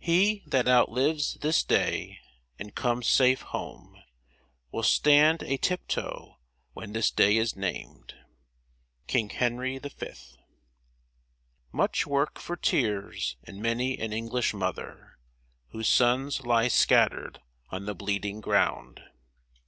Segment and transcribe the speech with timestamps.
[0.00, 2.18] He that outlives this day
[2.58, 4.02] and comes safe home,
[4.72, 6.38] Will stand a tip toe
[6.72, 8.14] when this day is named.
[9.06, 9.88] KING HENRY V.
[11.70, 15.18] Much work for tears in many an English mother,
[15.68, 19.04] Whose sons lie scattered on the bleeding ground.